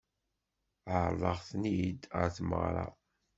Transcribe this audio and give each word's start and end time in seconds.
Ɛeṛḍeɣ-tent-id 0.93 2.01
ɣer 2.17 2.29
tmeɣṛa. 2.37 2.85